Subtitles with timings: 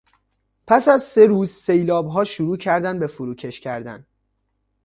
[0.67, 4.05] پس از سه روز سیلابها شروع کردند به فروکش کردن.